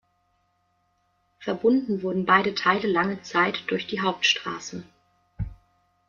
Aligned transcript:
Verbunden 1.37 2.01
wurden 2.01 2.25
beide 2.25 2.55
Teile 2.55 2.87
lange 2.87 3.21
Zeit 3.21 3.65
durch 3.67 3.85
die 3.85 4.01
Hauptstraße. 4.01 4.81